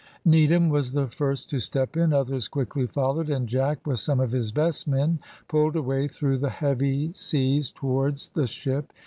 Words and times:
Needham 0.25 0.69
was 0.69 0.93
the 0.93 1.05
first 1.07 1.47
to 1.51 1.59
step 1.59 1.95
in, 1.95 2.11
others 2.11 2.47
quickly 2.47 2.87
followed, 2.87 3.29
and 3.29 3.47
Jack, 3.47 3.85
with 3.85 3.99
some 3.99 4.19
of 4.19 4.31
his 4.31 4.51
best 4.51 4.87
men, 4.87 5.19
pulled 5.47 5.75
away 5.75 6.07
through 6.07 6.39
the 6.39 6.49
heavy 6.49 7.13
seas 7.13 7.69
towards 7.69 8.29
the 8.29 8.47
ship. 8.47 8.91